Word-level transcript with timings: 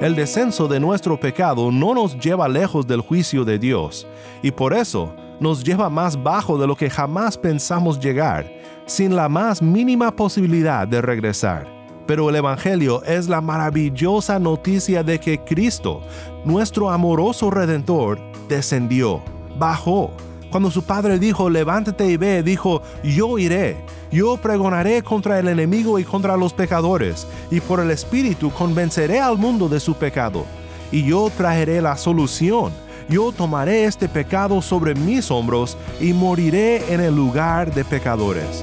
El 0.00 0.14
descenso 0.16 0.66
de 0.66 0.80
nuestro 0.80 1.20
pecado 1.20 1.70
no 1.70 1.94
nos 1.94 2.18
lleva 2.18 2.48
lejos 2.48 2.86
del 2.86 3.02
juicio 3.02 3.44
de 3.44 3.58
Dios, 3.58 4.06
y 4.42 4.50
por 4.50 4.72
eso 4.72 5.14
nos 5.40 5.62
lleva 5.62 5.90
más 5.90 6.22
bajo 6.22 6.56
de 6.56 6.66
lo 6.66 6.74
que 6.74 6.88
jamás 6.88 7.36
pensamos 7.36 8.00
llegar, 8.00 8.50
sin 8.86 9.14
la 9.14 9.28
más 9.28 9.60
mínima 9.60 10.10
posibilidad 10.16 10.88
de 10.88 11.02
regresar. 11.02 11.66
Pero 12.06 12.30
el 12.30 12.36
Evangelio 12.36 13.02
es 13.04 13.28
la 13.28 13.40
maravillosa 13.40 14.38
noticia 14.38 15.02
de 15.02 15.20
que 15.20 15.44
Cristo, 15.44 16.00
nuestro 16.44 16.90
amoroso 16.90 17.50
Redentor, 17.50 18.18
descendió, 18.48 19.22
bajó. 19.58 20.10
Cuando 20.50 20.70
su 20.70 20.82
padre 20.82 21.18
dijo, 21.18 21.48
levántate 21.48 22.10
y 22.10 22.16
ve, 22.16 22.42
dijo, 22.42 22.82
yo 23.02 23.38
iré 23.38 23.76
yo 24.10 24.36
pregonaré 24.36 25.02
contra 25.02 25.38
el 25.38 25.46
enemigo 25.46 25.98
y 25.98 26.04
contra 26.04 26.36
los 26.36 26.52
pecadores, 26.52 27.26
y 27.50 27.60
por 27.60 27.78
el 27.78 27.92
Espíritu 27.92 28.50
convenceré 28.50 29.20
al 29.20 29.38
mundo 29.38 29.68
de 29.68 29.78
su 29.78 29.94
pecado. 29.94 30.46
Y 30.90 31.04
yo 31.04 31.30
traeré 31.36 31.80
la 31.80 31.96
solución. 31.96 32.72
Yo 33.08 33.30
tomaré 33.32 33.84
este 33.84 34.08
pecado 34.08 34.62
sobre 34.62 34.94
mis 34.94 35.30
hombros 35.30 35.76
y 36.00 36.12
moriré 36.12 36.92
en 36.92 37.00
el 37.00 37.14
lugar 37.14 37.72
de 37.72 37.84
pecadores. 37.84 38.62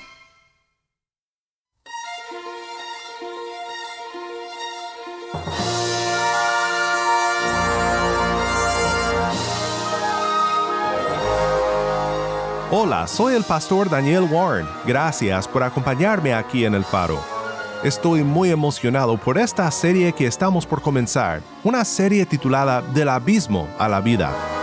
Hola, 12.73 13.05
soy 13.05 13.35
el 13.35 13.43
pastor 13.43 13.89
Daniel 13.89 14.27
Warren. 14.31 14.65
Gracias 14.85 15.45
por 15.45 15.61
acompañarme 15.61 16.33
aquí 16.33 16.63
en 16.63 16.73
el 16.73 16.85
faro. 16.85 17.19
Estoy 17.83 18.23
muy 18.23 18.49
emocionado 18.49 19.17
por 19.17 19.37
esta 19.37 19.69
serie 19.71 20.13
que 20.13 20.25
estamos 20.25 20.65
por 20.65 20.81
comenzar, 20.81 21.41
una 21.63 21.83
serie 21.83 22.25
titulada 22.25 22.81
Del 22.81 23.09
abismo 23.09 23.67
a 23.77 23.89
la 23.89 23.99
vida. 23.99 24.60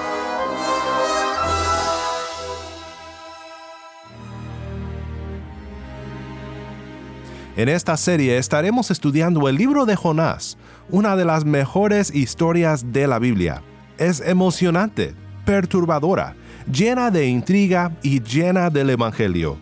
En 7.58 7.68
esta 7.68 7.96
serie 7.96 8.38
estaremos 8.38 8.92
estudiando 8.92 9.48
el 9.48 9.56
libro 9.56 9.84
de 9.84 9.96
Jonás, 9.96 10.56
una 10.90 11.16
de 11.16 11.24
las 11.24 11.44
mejores 11.44 12.14
historias 12.14 12.92
de 12.92 13.08
la 13.08 13.18
Biblia. 13.18 13.64
Es 13.98 14.20
emocionante, 14.20 15.16
perturbadora, 15.44 16.36
llena 16.70 17.10
de 17.10 17.26
intriga 17.26 17.90
y 18.00 18.22
llena 18.22 18.70
del 18.70 18.90
Evangelio. 18.90 19.58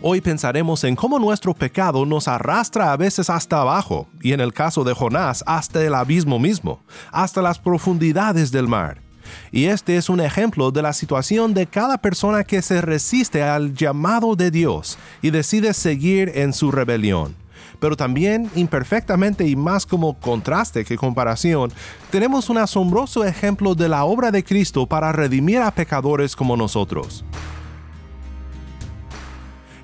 Hoy 0.00 0.20
pensaremos 0.20 0.84
en 0.84 0.94
cómo 0.94 1.18
nuestro 1.18 1.52
pecado 1.52 2.06
nos 2.06 2.28
arrastra 2.28 2.92
a 2.92 2.96
veces 2.96 3.28
hasta 3.28 3.60
abajo, 3.60 4.06
y 4.20 4.34
en 4.34 4.40
el 4.40 4.52
caso 4.52 4.84
de 4.84 4.94
Jonás, 4.94 5.42
hasta 5.48 5.84
el 5.84 5.96
abismo 5.96 6.38
mismo, 6.38 6.84
hasta 7.10 7.42
las 7.42 7.58
profundidades 7.58 8.52
del 8.52 8.68
mar. 8.68 9.11
Y 9.50 9.66
este 9.66 9.96
es 9.96 10.08
un 10.08 10.20
ejemplo 10.20 10.70
de 10.70 10.82
la 10.82 10.92
situación 10.92 11.54
de 11.54 11.66
cada 11.66 11.98
persona 11.98 12.44
que 12.44 12.62
se 12.62 12.80
resiste 12.80 13.42
al 13.42 13.74
llamado 13.74 14.36
de 14.36 14.50
Dios 14.50 14.98
y 15.20 15.30
decide 15.30 15.74
seguir 15.74 16.32
en 16.34 16.52
su 16.52 16.70
rebelión 16.70 17.42
pero 17.82 17.96
también 17.96 18.48
imperfectamente 18.54 19.44
y 19.44 19.56
más 19.56 19.86
como 19.86 20.14
contraste 20.14 20.84
que 20.84 20.96
comparación, 20.96 21.72
tenemos 22.12 22.48
un 22.48 22.58
asombroso 22.58 23.24
ejemplo 23.24 23.74
de 23.74 23.88
la 23.88 24.04
obra 24.04 24.30
de 24.30 24.44
Cristo 24.44 24.86
para 24.86 25.10
redimir 25.10 25.58
a 25.58 25.72
pecadores 25.72 26.36
como 26.36 26.56
nosotros. 26.56 27.24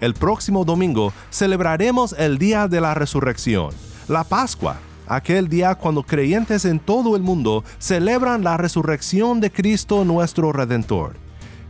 El 0.00 0.14
próximo 0.14 0.64
domingo 0.64 1.12
celebraremos 1.28 2.14
el 2.16 2.38
día 2.38 2.68
de 2.68 2.80
la 2.80 2.94
resurrección, 2.94 3.70
la 4.06 4.22
Pascua, 4.22 4.76
aquel 5.08 5.48
día 5.48 5.74
cuando 5.74 6.02
creyentes 6.02 6.64
en 6.64 6.78
todo 6.78 7.16
el 7.16 7.22
mundo 7.22 7.64
celebran 7.78 8.44
la 8.44 8.56
resurrección 8.56 9.40
de 9.40 9.50
Cristo 9.50 10.04
nuestro 10.04 10.52
Redentor. 10.52 11.16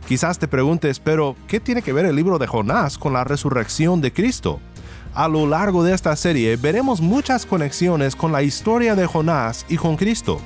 Quizás 0.07 0.39
te 0.39 0.47
preguntes, 0.47 0.99
pero 0.99 1.35
¿qué 1.47 1.59
tiene 1.59 1.81
que 1.81 1.93
ver 1.93 2.05
el 2.05 2.15
libro 2.15 2.39
de 2.39 2.47
Jonás 2.47 2.97
con 2.97 3.13
la 3.13 3.23
resurrección 3.23 4.01
de 4.01 4.11
Cristo? 4.11 4.59
A 5.13 5.27
lo 5.27 5.47
largo 5.47 5.83
de 5.83 5.93
esta 5.93 6.15
serie 6.15 6.55
veremos 6.55 7.01
muchas 7.01 7.45
conexiones 7.45 8.15
con 8.15 8.31
la 8.31 8.43
historia 8.43 8.95
de 8.95 9.05
Jonás 9.05 9.65
y 9.69 9.77
con 9.77 9.97
Cristo, 9.97 10.39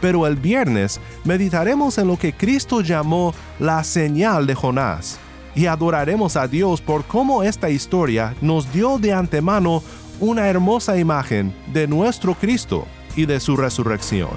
pero 0.00 0.26
el 0.26 0.36
viernes 0.36 1.00
meditaremos 1.24 1.98
en 1.98 2.08
lo 2.08 2.18
que 2.18 2.32
Cristo 2.32 2.80
llamó 2.80 3.34
la 3.58 3.84
señal 3.84 4.46
de 4.46 4.54
Jonás 4.54 5.18
y 5.54 5.66
adoraremos 5.66 6.36
a 6.36 6.46
Dios 6.46 6.80
por 6.80 7.04
cómo 7.04 7.42
esta 7.42 7.70
historia 7.70 8.34
nos 8.40 8.72
dio 8.72 8.98
de 8.98 9.12
antemano 9.12 9.82
una 10.20 10.48
hermosa 10.48 10.98
imagen 10.98 11.54
de 11.72 11.86
nuestro 11.86 12.34
Cristo 12.34 12.86
y 13.16 13.26
de 13.26 13.40
su 13.40 13.56
resurrección. 13.56 14.30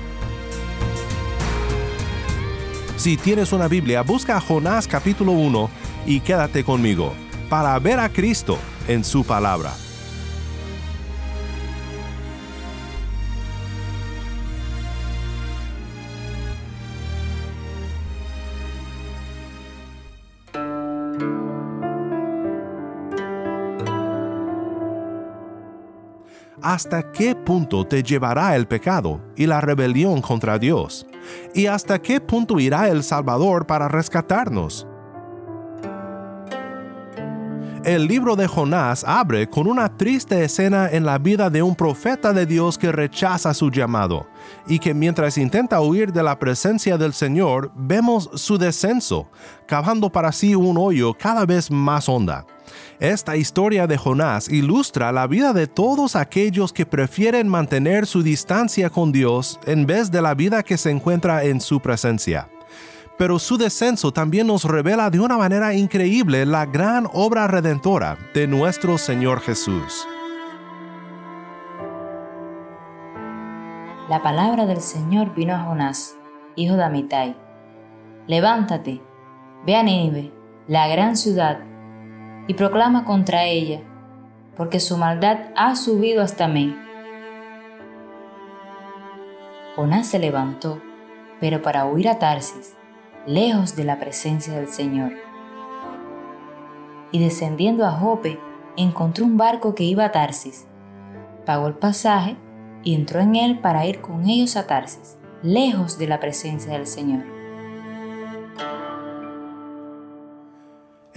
Si 2.97 3.17
tienes 3.17 3.51
una 3.51 3.67
Biblia, 3.67 4.03
busca 4.03 4.39
Jonás 4.39 4.87
capítulo 4.87 5.31
1 5.31 5.69
y 6.05 6.19
quédate 6.19 6.63
conmigo 6.63 7.13
para 7.49 7.77
ver 7.79 7.99
a 7.99 8.09
Cristo 8.09 8.57
en 8.87 9.03
su 9.03 9.23
palabra. 9.23 9.73
¿Hasta 26.63 27.11
qué 27.11 27.35
punto 27.35 27.87
te 27.87 28.03
llevará 28.03 28.55
el 28.55 28.67
pecado 28.67 29.19
y 29.35 29.47
la 29.47 29.61
rebelión 29.61 30.21
contra 30.21 30.59
Dios? 30.59 31.07
¿Y 31.55 31.65
hasta 31.65 31.99
qué 31.99 32.21
punto 32.21 32.59
irá 32.59 32.87
el 32.87 33.03
Salvador 33.03 33.65
para 33.65 33.87
rescatarnos? 33.87 34.85
El 37.83 38.05
libro 38.05 38.35
de 38.35 38.45
Jonás 38.45 39.03
abre 39.07 39.49
con 39.49 39.65
una 39.65 39.97
triste 39.97 40.43
escena 40.43 40.87
en 40.87 41.03
la 41.03 41.17
vida 41.17 41.49
de 41.49 41.63
un 41.63 41.73
profeta 41.73 42.31
de 42.31 42.45
Dios 42.45 42.77
que 42.77 42.91
rechaza 42.91 43.55
su 43.55 43.71
llamado, 43.71 44.27
y 44.67 44.77
que 44.77 44.93
mientras 44.93 45.39
intenta 45.39 45.81
huir 45.81 46.13
de 46.13 46.21
la 46.21 46.37
presencia 46.37 46.95
del 46.95 47.13
Señor, 47.13 47.71
vemos 47.73 48.29
su 48.35 48.59
descenso, 48.59 49.31
cavando 49.67 50.11
para 50.11 50.31
sí 50.31 50.53
un 50.53 50.77
hoyo 50.77 51.15
cada 51.15 51.43
vez 51.47 51.71
más 51.71 52.07
honda. 52.07 52.45
Esta 52.99 53.35
historia 53.35 53.87
de 53.87 53.97
Jonás 53.97 54.49
ilustra 54.49 55.11
la 55.11 55.27
vida 55.27 55.53
de 55.53 55.67
todos 55.67 56.15
aquellos 56.15 56.73
que 56.73 56.85
prefieren 56.85 57.47
mantener 57.47 58.05
su 58.05 58.23
distancia 58.23 58.89
con 58.89 59.11
Dios 59.11 59.59
en 59.65 59.85
vez 59.85 60.11
de 60.11 60.21
la 60.21 60.33
vida 60.33 60.63
que 60.63 60.77
se 60.77 60.91
encuentra 60.91 61.43
en 61.43 61.61
su 61.61 61.79
presencia 61.79 62.49
pero 63.21 63.37
su 63.37 63.55
descenso 63.55 64.11
también 64.11 64.47
nos 64.47 64.63
revela 64.63 65.11
de 65.11 65.19
una 65.19 65.37
manera 65.37 65.75
increíble 65.75 66.43
la 66.43 66.65
gran 66.65 67.07
obra 67.13 67.45
redentora 67.45 68.17
de 68.33 68.47
nuestro 68.47 68.97
Señor 68.97 69.41
Jesús. 69.41 70.07
La 74.09 74.23
palabra 74.23 74.65
del 74.65 74.81
Señor 74.81 75.35
vino 75.35 75.53
a 75.53 75.59
Jonás, 75.59 76.17
hijo 76.55 76.75
de 76.77 76.83
Amitai. 76.83 77.37
Levántate, 78.25 79.01
ve 79.67 79.75
a 79.75 79.83
Nínive, 79.83 80.33
la 80.67 80.87
gran 80.87 81.15
ciudad, 81.15 81.59
y 82.47 82.53
proclama 82.53 83.05
contra 83.05 83.45
ella, 83.45 83.81
porque 84.55 84.79
su 84.79 84.97
maldad 84.97 85.51
ha 85.55 85.75
subido 85.75 86.21
hasta 86.21 86.47
mí. 86.47 86.75
Jonás 89.75 90.07
se 90.07 90.19
levantó, 90.19 90.81
pero 91.39 91.61
para 91.61 91.85
huir 91.85 92.09
a 92.09 92.19
Tarsis 92.19 92.75
lejos 93.27 93.75
de 93.75 93.83
la 93.83 93.99
presencia 93.99 94.53
del 94.53 94.67
Señor. 94.67 95.13
y 97.13 97.19
descendiendo 97.19 97.85
a 97.85 97.91
Jope, 97.91 98.39
encontró 98.77 99.25
un 99.25 99.35
barco 99.35 99.75
que 99.75 99.83
iba 99.83 100.05
a 100.05 100.13
Tarsis. 100.13 100.65
Pagó 101.45 101.67
el 101.67 101.73
pasaje 101.73 102.37
y 102.85 102.95
entró 102.95 103.19
en 103.19 103.35
él 103.35 103.59
para 103.59 103.85
ir 103.85 103.99
con 103.99 104.25
ellos 104.29 104.55
a 104.55 104.65
Tarsis, 104.65 105.17
lejos 105.43 105.97
de 105.97 106.07
la 106.07 106.21
presencia 106.21 106.71
del 106.71 106.87
Señor. 106.87 107.30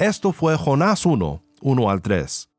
Esto 0.05 0.35
fue 0.35 0.55
Jonás 0.59 1.07
1, 1.07 1.43
1 1.63 1.91
al 1.91 2.03
3. 2.03 2.51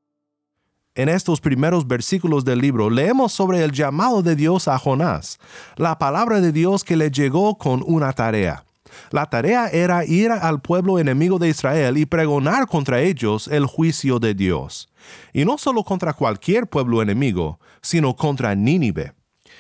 En 0.95 1.09
estos 1.09 1.39
primeros 1.39 1.88
versículos 1.88 2.44
del 2.44 2.57
libro 2.57 2.89
leemos 2.89 3.33
sobre 3.33 3.63
el 3.63 3.71
llamado 3.71 4.24
de 4.24 4.36
Dios 4.36 4.68
a 4.68 4.80
Jonás, 4.80 5.38
la 5.75 6.00
palabra 6.00 6.42
de 6.42 6.51
Dios 6.51 6.83
que 6.83 6.95
le 6.95 7.12
llegó 7.12 7.59
con 7.59 7.83
una 7.86 8.13
tarea. 8.13 8.65
La 9.12 9.27
tarea 9.27 9.68
era 9.68 10.06
ir 10.06 10.31
al 10.31 10.59
pueblo 10.59 10.97
enemigo 10.97 11.38
de 11.38 11.50
Israel 11.50 12.00
y 12.00 12.07
pregonar 12.07 12.65
contra 12.65 13.00
ellos 13.01 13.47
el 13.47 13.68
juicio 13.68 14.18
de 14.18 14.33
Dios. 14.33 14.89
Y 15.31 15.45
no 15.45 15.59
solo 15.59 15.83
contra 15.83 16.13
cualquier 16.13 16.65
pueblo 16.65 17.03
enemigo, 17.03 17.59
sino 17.80 18.15
contra 18.15 18.56
Nínive. 18.56 19.13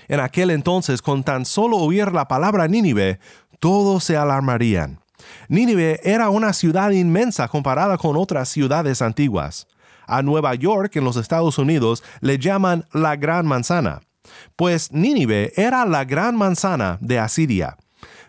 En 0.07 0.21
aquel 0.21 0.49
entonces, 0.49 1.03
con 1.03 1.23
tan 1.23 1.45
solo 1.45 1.77
oír 1.77 2.11
la 2.11 2.27
palabra 2.27 2.67
Nínive, 2.67 3.19
todos 3.59 4.03
se 4.03 4.17
alarmarían. 4.17 5.04
Nínive 5.47 5.99
era 6.03 6.29
una 6.29 6.53
ciudad 6.53 6.91
inmensa 6.91 7.47
comparada 7.47 7.97
con 7.97 8.17
otras 8.17 8.49
ciudades 8.49 9.01
antiguas. 9.01 9.67
A 10.07 10.21
Nueva 10.21 10.53
York, 10.55 10.95
en 10.95 11.03
los 11.03 11.17
Estados 11.17 11.57
Unidos, 11.57 12.03
le 12.21 12.37
llaman 12.37 12.85
la 12.93 13.15
Gran 13.15 13.45
Manzana, 13.45 14.01
pues 14.55 14.91
Nínive 14.91 15.51
era 15.55 15.85
la 15.85 16.05
Gran 16.05 16.35
Manzana 16.35 16.97
de 17.01 17.19
Asiria. 17.19 17.77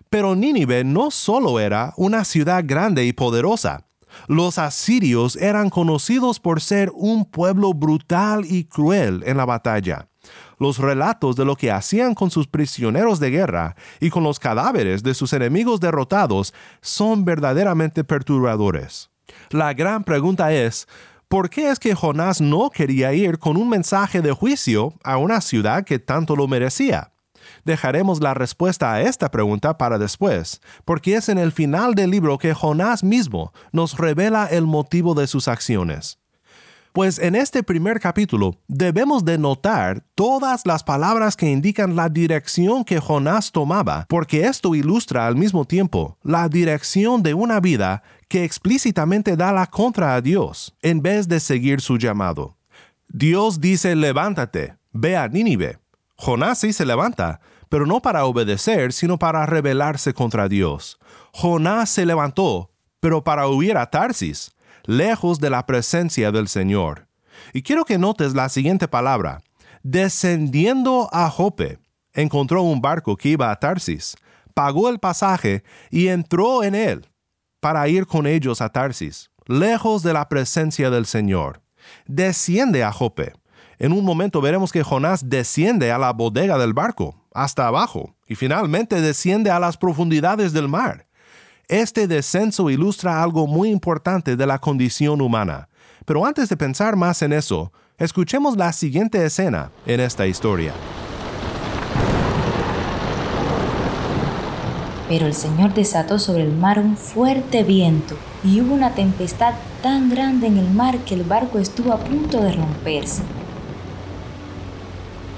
Pero 0.08 0.34
Nínive 0.34 0.84
no 0.84 1.10
solo 1.10 1.60
era 1.60 1.92
una 1.96 2.24
ciudad 2.24 2.64
grande 2.66 3.04
y 3.04 3.12
poderosa, 3.12 3.86
los 4.28 4.58
asirios 4.58 5.36
eran 5.36 5.70
conocidos 5.70 6.40
por 6.40 6.60
ser 6.60 6.90
un 6.94 7.24
pueblo 7.24 7.74
brutal 7.74 8.44
y 8.44 8.64
cruel 8.64 9.22
en 9.26 9.36
la 9.36 9.44
batalla. 9.44 10.08
Los 10.58 10.78
relatos 10.78 11.36
de 11.36 11.44
lo 11.44 11.56
que 11.56 11.70
hacían 11.70 12.14
con 12.14 12.30
sus 12.30 12.46
prisioneros 12.46 13.20
de 13.20 13.30
guerra 13.30 13.76
y 14.00 14.10
con 14.10 14.22
los 14.22 14.38
cadáveres 14.38 15.02
de 15.02 15.14
sus 15.14 15.32
enemigos 15.32 15.80
derrotados 15.80 16.54
son 16.80 17.24
verdaderamente 17.24 18.04
perturbadores. 18.04 19.10
La 19.50 19.74
gran 19.74 20.04
pregunta 20.04 20.52
es, 20.52 20.88
¿por 21.28 21.50
qué 21.50 21.70
es 21.70 21.78
que 21.78 21.94
Jonás 21.94 22.40
no 22.40 22.70
quería 22.70 23.12
ir 23.12 23.38
con 23.38 23.56
un 23.56 23.68
mensaje 23.68 24.22
de 24.22 24.32
juicio 24.32 24.94
a 25.04 25.18
una 25.18 25.40
ciudad 25.40 25.84
que 25.84 25.98
tanto 25.98 26.36
lo 26.36 26.48
merecía? 26.48 27.12
Dejaremos 27.64 28.20
la 28.20 28.34
respuesta 28.34 28.92
a 28.92 29.02
esta 29.02 29.30
pregunta 29.30 29.76
para 29.76 29.98
después, 29.98 30.60
porque 30.84 31.16
es 31.16 31.28
en 31.28 31.38
el 31.38 31.52
final 31.52 31.94
del 31.94 32.10
libro 32.10 32.38
que 32.38 32.54
Jonás 32.54 33.04
mismo 33.04 33.52
nos 33.72 33.96
revela 33.98 34.46
el 34.46 34.66
motivo 34.66 35.14
de 35.14 35.26
sus 35.26 35.48
acciones. 35.48 36.18
Pues 36.96 37.18
en 37.18 37.34
este 37.34 37.62
primer 37.62 38.00
capítulo 38.00 38.56
debemos 38.68 39.22
de 39.22 39.36
notar 39.36 40.02
todas 40.14 40.64
las 40.64 40.82
palabras 40.82 41.36
que 41.36 41.50
indican 41.50 41.94
la 41.94 42.08
dirección 42.08 42.86
que 42.86 43.00
Jonás 43.00 43.52
tomaba, 43.52 44.06
porque 44.08 44.46
esto 44.46 44.74
ilustra 44.74 45.26
al 45.26 45.36
mismo 45.36 45.66
tiempo 45.66 46.16
la 46.22 46.48
dirección 46.48 47.22
de 47.22 47.34
una 47.34 47.60
vida 47.60 48.02
que 48.28 48.44
explícitamente 48.44 49.36
da 49.36 49.52
la 49.52 49.66
contra 49.66 50.14
a 50.14 50.22
Dios, 50.22 50.74
en 50.80 51.02
vez 51.02 51.28
de 51.28 51.38
seguir 51.38 51.82
su 51.82 51.98
llamado. 51.98 52.56
Dios 53.08 53.60
dice, 53.60 53.94
levántate, 53.94 54.76
ve 54.90 55.18
a 55.18 55.28
Nínive. 55.28 55.78
Jonás 56.16 56.60
sí 56.60 56.72
se 56.72 56.86
levanta, 56.86 57.40
pero 57.68 57.84
no 57.84 58.00
para 58.00 58.24
obedecer, 58.24 58.94
sino 58.94 59.18
para 59.18 59.44
rebelarse 59.44 60.14
contra 60.14 60.48
Dios. 60.48 60.98
Jonás 61.34 61.90
se 61.90 62.06
levantó, 62.06 62.70
pero 63.00 63.22
para 63.22 63.48
huir 63.48 63.76
a 63.76 63.90
Tarsis, 63.90 64.55
lejos 64.86 65.40
de 65.40 65.50
la 65.50 65.66
presencia 65.66 66.32
del 66.32 66.48
Señor. 66.48 67.08
Y 67.52 67.62
quiero 67.62 67.84
que 67.84 67.98
notes 67.98 68.34
la 68.34 68.48
siguiente 68.48 68.88
palabra. 68.88 69.42
Descendiendo 69.82 71.08
a 71.12 71.30
Jope, 71.30 71.78
encontró 72.12 72.62
un 72.62 72.80
barco 72.80 73.16
que 73.16 73.30
iba 73.30 73.50
a 73.50 73.56
Tarsis, 73.56 74.16
pagó 74.54 74.88
el 74.88 74.98
pasaje 74.98 75.62
y 75.90 76.08
entró 76.08 76.64
en 76.64 76.74
él 76.74 77.06
para 77.60 77.86
ir 77.88 78.06
con 78.06 78.26
ellos 78.26 78.60
a 78.60 78.70
Tarsis, 78.70 79.30
lejos 79.46 80.02
de 80.02 80.12
la 80.12 80.28
presencia 80.28 80.90
del 80.90 81.06
Señor. 81.06 81.62
Desciende 82.06 82.82
a 82.82 82.92
Jope. 82.92 83.32
En 83.78 83.92
un 83.92 84.04
momento 84.04 84.40
veremos 84.40 84.72
que 84.72 84.82
Jonás 84.82 85.28
desciende 85.28 85.92
a 85.92 85.98
la 85.98 86.12
bodega 86.12 86.58
del 86.58 86.72
barco, 86.72 87.26
hasta 87.34 87.66
abajo, 87.66 88.16
y 88.26 88.34
finalmente 88.34 89.00
desciende 89.00 89.50
a 89.50 89.60
las 89.60 89.76
profundidades 89.76 90.52
del 90.52 90.68
mar. 90.68 91.05
Este 91.68 92.06
descenso 92.06 92.70
ilustra 92.70 93.24
algo 93.24 93.48
muy 93.48 93.70
importante 93.70 94.36
de 94.36 94.46
la 94.46 94.60
condición 94.60 95.20
humana. 95.20 95.68
Pero 96.04 96.24
antes 96.24 96.48
de 96.48 96.56
pensar 96.56 96.94
más 96.94 97.22
en 97.22 97.32
eso, 97.32 97.72
escuchemos 97.98 98.56
la 98.56 98.72
siguiente 98.72 99.24
escena 99.24 99.72
en 99.84 99.98
esta 99.98 100.28
historia. 100.28 100.72
Pero 105.08 105.26
el 105.26 105.34
Señor 105.34 105.74
desató 105.74 106.20
sobre 106.20 106.44
el 106.44 106.52
mar 106.52 106.78
un 106.78 106.96
fuerte 106.96 107.64
viento 107.64 108.16
y 108.44 108.60
hubo 108.60 108.72
una 108.72 108.94
tempestad 108.94 109.54
tan 109.82 110.08
grande 110.08 110.46
en 110.46 110.58
el 110.58 110.70
mar 110.70 110.98
que 110.98 111.14
el 111.14 111.24
barco 111.24 111.58
estuvo 111.58 111.92
a 111.92 111.98
punto 111.98 112.42
de 112.42 112.52
romperse. 112.52 113.22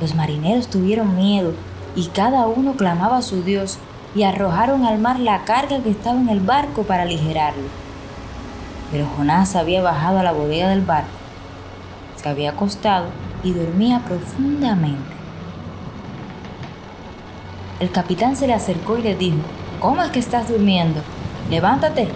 Los 0.02 0.14
marineros 0.14 0.68
tuvieron 0.68 1.16
miedo 1.16 1.54
y 1.96 2.08
cada 2.08 2.46
uno 2.46 2.76
clamaba 2.76 3.16
a 3.16 3.22
su 3.22 3.42
Dios 3.42 3.78
y 4.18 4.24
arrojaron 4.24 4.84
al 4.84 4.98
mar 4.98 5.20
la 5.20 5.44
carga 5.44 5.80
que 5.80 5.90
estaba 5.90 6.18
en 6.18 6.28
el 6.28 6.40
barco 6.40 6.82
para 6.82 7.04
aligerarlo. 7.04 7.68
Pero 8.90 9.06
Jonás 9.16 9.54
había 9.54 9.80
bajado 9.80 10.18
a 10.18 10.24
la 10.24 10.32
bodega 10.32 10.70
del 10.70 10.80
barco, 10.80 11.12
se 12.20 12.28
había 12.28 12.50
acostado 12.50 13.06
y 13.44 13.52
dormía 13.52 14.00
profundamente. 14.00 15.12
El 17.78 17.92
capitán 17.92 18.34
se 18.34 18.48
le 18.48 18.54
acercó 18.54 18.98
y 18.98 19.02
le 19.02 19.14
dijo, 19.14 19.38
¿cómo 19.78 20.02
es 20.02 20.10
que 20.10 20.18
estás 20.18 20.48
durmiendo? 20.48 21.00
Levántate, 21.48 22.08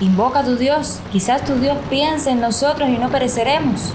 invoca 0.00 0.38
a 0.38 0.44
tu 0.44 0.56
Dios, 0.56 1.00
quizás 1.12 1.44
tu 1.44 1.56
Dios 1.56 1.76
piense 1.90 2.30
en 2.30 2.40
nosotros 2.40 2.88
y 2.88 2.96
no 2.96 3.10
pereceremos. 3.10 3.92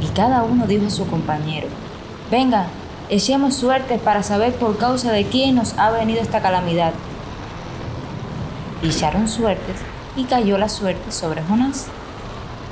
Y 0.00 0.06
cada 0.14 0.42
uno 0.42 0.66
dijo 0.66 0.86
a 0.86 0.90
su 0.90 1.06
compañero, 1.06 1.68
venga, 2.30 2.64
echemos 3.12 3.54
suerte 3.54 3.98
para 3.98 4.22
saber 4.22 4.54
por 4.54 4.78
causa 4.78 5.12
de 5.12 5.26
quién 5.26 5.54
nos 5.54 5.78
ha 5.78 5.90
venido 5.90 6.22
esta 6.22 6.40
calamidad. 6.40 6.94
Y 8.82 8.88
echaron 8.88 9.28
suertes 9.28 9.76
y 10.16 10.24
cayó 10.24 10.56
la 10.56 10.70
suerte 10.70 11.12
sobre 11.12 11.42
Jonás. 11.42 11.88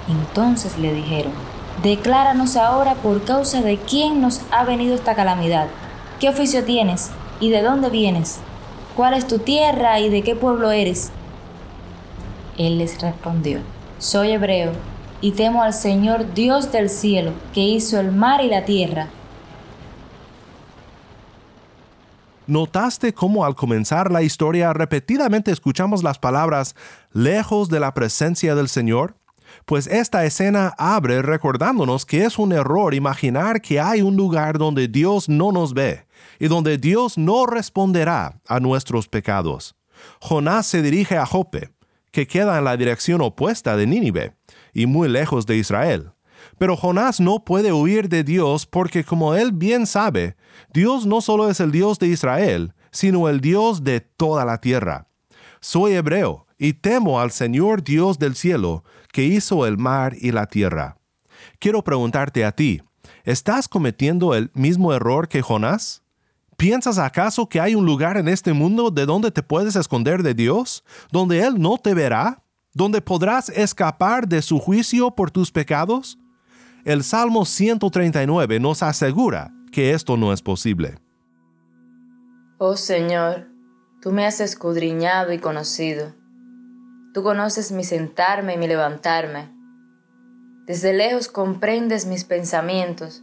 Entonces 0.08 0.78
le 0.78 0.94
dijeron, 0.94 1.32
decláranos 1.82 2.56
ahora 2.56 2.94
por 2.94 3.23
causa 3.23 3.61
de 3.61 3.76
quién 3.76 4.23
nos 4.23 4.40
ha 4.50 4.64
venido 4.64 4.94
esta 4.94 5.14
calamidad. 5.14 5.68
¿Qué 6.18 6.30
oficio 6.30 6.64
tienes? 6.64 7.11
¿Y 7.38 7.50
de 7.50 7.61
dónde 7.61 7.90
vienes? 7.90 8.38
¿Cuál 8.97 9.12
es 9.14 9.28
tu 9.28 9.40
tierra 9.40 10.00
y 10.00 10.09
de 10.09 10.23
qué 10.23 10.35
pueblo 10.35 10.70
eres? 10.70 11.11
Él 12.56 12.78
les 12.78 13.00
respondió, 13.00 13.61
soy 13.99 14.32
hebreo 14.32 14.73
y 15.20 15.32
temo 15.32 15.62
al 15.62 15.75
Señor 15.75 16.32
Dios 16.32 16.73
del 16.73 16.88
cielo, 16.88 17.32
que 17.52 17.61
hizo 17.61 18.00
el 18.00 18.11
mar 18.11 18.42
y 18.42 18.49
la 18.49 18.64
tierra. 18.64 19.09
¿Notaste 22.47 23.12
cómo 23.12 23.44
al 23.44 23.54
comenzar 23.54 24.11
la 24.11 24.23
historia 24.23 24.73
repetidamente 24.73 25.52
escuchamos 25.52 26.02
las 26.02 26.18
palabras 26.18 26.75
lejos 27.12 27.68
de 27.68 27.80
la 27.80 27.94
presencia 27.94 28.54
del 28.54 28.68
Señor? 28.68 29.14
Pues 29.66 29.87
esta 29.87 30.25
escena 30.25 30.75
abre 30.78 31.23
recordándonos 31.23 32.06
que 32.06 32.25
es 32.25 32.38
un 32.38 32.52
error 32.52 32.94
imaginar 32.94 33.61
que 33.61 33.80
hay 33.80 34.02
un 34.02 34.16
lugar 34.16 34.59
donde 34.59 34.88
Dios 34.88 35.28
no 35.28 35.52
nos 35.52 35.75
ve 35.75 36.06
y 36.38 36.49
donde 36.49 36.78
Dios 36.78 37.18
no 37.18 37.47
responderá 37.47 38.40
a 38.47 38.61
nuestros 38.61 39.09
pecados. 39.09 39.76
Jonás 40.20 40.66
se 40.66 40.82
dirige 40.82 41.16
a 41.16 41.26
Jope, 41.26 41.70
que 42.11 42.26
queda 42.26 42.59
en 42.59 42.64
la 42.64 42.76
dirección 42.76 43.20
opuesta 43.20 43.76
de 43.76 43.87
Nínive 43.87 44.35
y 44.73 44.87
muy 44.87 45.09
lejos 45.09 45.47
de 45.47 45.56
Israel. 45.56 46.12
Pero 46.61 46.76
Jonás 46.76 47.21
no 47.21 47.43
puede 47.43 47.73
huir 47.73 48.11
de 48.11 48.23
Dios 48.23 48.67
porque 48.67 49.02
como 49.02 49.35
él 49.35 49.50
bien 49.50 49.87
sabe, 49.87 50.37
Dios 50.75 51.07
no 51.07 51.23
solo 51.23 51.49
es 51.49 51.59
el 51.59 51.73
Dios 51.73 51.99
de 51.99 52.09
Israel, 52.09 52.75
sino 52.90 53.31
el 53.31 53.40
Dios 53.40 53.83
de 53.83 54.00
toda 54.00 54.45
la 54.45 54.61
tierra. 54.61 55.09
Soy 55.61 55.95
hebreo 55.95 56.47
y 56.59 56.75
temo 56.75 57.19
al 57.19 57.31
Señor 57.31 57.83
Dios 57.83 58.19
del 58.19 58.37
cielo, 58.37 58.85
que 59.11 59.25
hizo 59.25 59.64
el 59.64 59.79
mar 59.79 60.14
y 60.21 60.33
la 60.33 60.49
tierra. 60.49 60.99
Quiero 61.59 61.83
preguntarte 61.83 62.45
a 62.45 62.52
ti, 62.52 62.83
¿estás 63.25 63.67
cometiendo 63.67 64.35
el 64.35 64.50
mismo 64.52 64.93
error 64.93 65.29
que 65.29 65.40
Jonás? 65.40 66.02
¿Piensas 66.59 66.99
acaso 66.99 67.49
que 67.49 67.59
hay 67.59 67.75
un 67.75 67.87
lugar 67.87 68.19
en 68.19 68.29
este 68.29 68.52
mundo 68.52 68.90
de 68.90 69.07
donde 69.07 69.31
te 69.31 69.43
puedes 69.43 69.76
esconder 69.76 70.23
de 70.23 70.35
Dios, 70.35 70.85
donde 71.11 71.40
Él 71.40 71.59
no 71.59 71.79
te 71.79 71.95
verá, 71.95 72.43
donde 72.75 73.00
podrás 73.00 73.49
escapar 73.49 74.29
de 74.29 74.43
su 74.43 74.59
juicio 74.59 75.12
por 75.12 75.31
tus 75.31 75.50
pecados? 75.50 76.19
El 76.90 77.04
Salmo 77.04 77.44
139 77.44 78.59
nos 78.59 78.82
asegura 78.82 79.54
que 79.70 79.92
esto 79.92 80.16
no 80.16 80.32
es 80.32 80.42
posible. 80.42 80.99
Oh 82.59 82.75
Señor, 82.75 83.47
tú 84.02 84.11
me 84.11 84.26
has 84.26 84.40
escudriñado 84.40 85.32
y 85.32 85.38
conocido. 85.38 86.16
Tú 87.14 87.23
conoces 87.23 87.70
mi 87.70 87.85
sentarme 87.85 88.54
y 88.54 88.59
mi 88.59 88.66
levantarme. 88.66 89.52
Desde 90.66 90.92
lejos 90.92 91.28
comprendes 91.28 92.06
mis 92.06 92.25
pensamientos. 92.25 93.23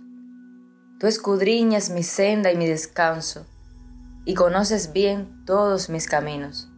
Tú 0.98 1.08
escudriñas 1.08 1.90
mi 1.90 2.04
senda 2.04 2.54
y 2.54 2.56
mi 2.56 2.68
descanso, 2.68 3.46
y 4.24 4.34
conoces 4.34 4.94
bien 4.94 5.44
todos 5.46 5.90
mis 5.90 6.08
caminos. 6.08 6.70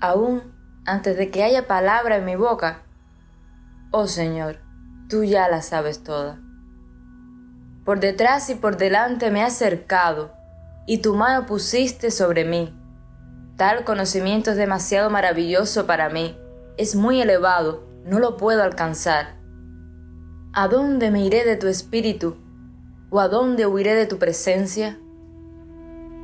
Aún 0.00 0.42
antes 0.86 1.16
de 1.16 1.32
que 1.32 1.42
haya 1.42 1.66
palabra 1.66 2.18
en 2.18 2.24
mi 2.24 2.36
boca, 2.36 2.82
oh 3.90 4.06
Señor, 4.06 4.63
tú 5.08 5.24
ya 5.24 5.48
la 5.48 5.62
sabes 5.62 6.02
toda. 6.02 6.40
Por 7.84 8.00
detrás 8.00 8.48
y 8.50 8.54
por 8.54 8.76
delante 8.76 9.30
me 9.30 9.42
has 9.42 9.54
cercado, 9.54 10.32
y 10.86 10.98
tu 10.98 11.14
mano 11.14 11.46
pusiste 11.46 12.10
sobre 12.10 12.44
mí. 12.44 12.74
Tal 13.56 13.84
conocimiento 13.84 14.50
es 14.50 14.56
demasiado 14.56 15.10
maravilloso 15.10 15.86
para 15.86 16.08
mí, 16.08 16.36
es 16.76 16.96
muy 16.96 17.20
elevado, 17.20 17.84
no 18.04 18.18
lo 18.18 18.36
puedo 18.36 18.62
alcanzar. 18.62 19.36
¿A 20.52 20.68
dónde 20.68 21.10
me 21.10 21.24
iré 21.24 21.44
de 21.44 21.56
tu 21.56 21.66
espíritu? 21.66 22.36
¿O 23.10 23.20
a 23.20 23.28
dónde 23.28 23.66
huiré 23.66 23.94
de 23.94 24.06
tu 24.06 24.18
presencia? 24.18 24.98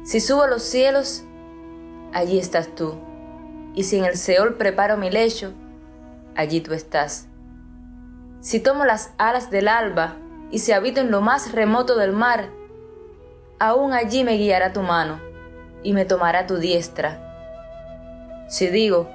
Si 0.04 0.20
subo 0.20 0.42
a 0.42 0.48
los 0.48 0.62
cielos, 0.62 1.24
allí 2.12 2.38
estás 2.38 2.74
tú. 2.74 2.94
Y 3.74 3.84
si 3.84 3.98
en 3.98 4.04
el 4.04 4.16
Seol 4.16 4.56
preparo 4.56 4.96
mi 4.96 5.10
lecho, 5.10 5.52
allí 6.34 6.60
tú 6.60 6.72
estás. 6.72 7.29
Si 8.40 8.58
tomo 8.58 8.86
las 8.86 9.12
alas 9.18 9.50
del 9.50 9.68
alba 9.68 10.16
y 10.50 10.60
si 10.60 10.72
habito 10.72 11.00
en 11.00 11.10
lo 11.10 11.20
más 11.20 11.52
remoto 11.52 11.96
del 11.96 12.12
mar, 12.12 12.48
aún 13.58 13.92
allí 13.92 14.24
me 14.24 14.38
guiará 14.38 14.72
tu 14.72 14.80
mano 14.80 15.20
y 15.82 15.92
me 15.92 16.06
tomará 16.06 16.46
tu 16.46 16.56
diestra. 16.56 17.20
Si 18.48 18.68
digo, 18.68 19.10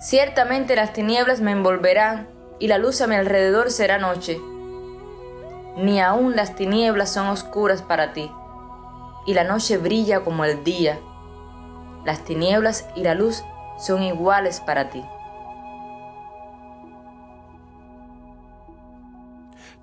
ciertamente 0.00 0.76
las 0.76 0.94
tinieblas 0.94 1.42
me 1.42 1.52
envolverán 1.52 2.26
y 2.58 2.68
la 2.68 2.78
luz 2.78 3.02
a 3.02 3.06
mi 3.06 3.16
alrededor 3.16 3.70
será 3.70 3.98
noche, 3.98 4.40
ni 5.76 6.00
aún 6.00 6.36
las 6.36 6.56
tinieblas 6.56 7.12
son 7.12 7.26
oscuras 7.28 7.82
para 7.82 8.14
ti, 8.14 8.32
y 9.26 9.34
la 9.34 9.44
noche 9.44 9.76
brilla 9.76 10.20
como 10.20 10.46
el 10.46 10.64
día. 10.64 10.98
Las 12.06 12.24
tinieblas 12.24 12.86
y 12.94 13.02
la 13.02 13.14
luz 13.14 13.44
son 13.78 14.02
iguales 14.02 14.60
para 14.60 14.88
ti. 14.88 15.04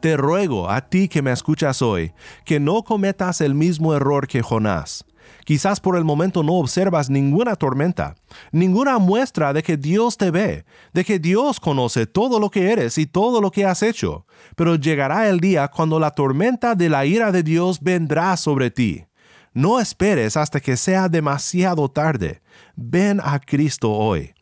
Te 0.04 0.18
ruego 0.18 0.70
a 0.70 0.82
ti 0.82 1.08
que 1.08 1.22
me 1.22 1.32
escuchas 1.32 1.82
hoy, 1.82 2.12
que 2.44 2.60
no 2.60 2.84
cometas 2.84 3.40
el 3.40 3.56
mismo 3.56 3.94
error 3.94 4.28
que 4.28 4.42
Jonás. 4.42 5.06
Quizás 5.46 5.80
por 5.80 5.96
el 5.96 6.04
momento 6.04 6.44
no 6.44 6.56
observas 6.56 7.10
ninguna 7.10 7.56
tormenta, 7.56 8.16
ninguna 8.52 8.98
muestra 8.98 9.54
de 9.54 9.64
que 9.64 9.78
Dios 9.78 10.18
te 10.18 10.30
ve, 10.30 10.66
de 10.92 11.06
que 11.06 11.20
Dios 11.20 11.62
conoce 11.62 12.06
todo 12.06 12.42
lo 12.42 12.52
que 12.52 12.74
eres 12.74 12.98
y 12.98 13.06
todo 13.06 13.40
lo 13.40 13.50
que 13.50 13.64
has 13.64 13.82
hecho, 13.82 14.26
pero 14.58 14.76
llegará 14.76 15.30
el 15.30 15.40
día 15.40 15.70
cuando 15.70 16.02
la 16.02 16.12
tormenta 16.12 16.76
de 16.76 16.90
la 16.90 17.06
ira 17.06 17.32
de 17.32 17.42
Dios 17.42 17.80
vendrá 17.80 18.36
sobre 18.36 18.72
ti. 18.72 19.06
No 19.54 19.80
esperes 19.80 20.36
hasta 20.36 20.60
que 20.60 20.76
sea 20.76 21.08
demasiado 21.08 21.90
tarde. 21.90 22.42
Ven 22.76 23.22
a 23.24 23.40
Cristo 23.40 23.90
hoy. 23.90 24.34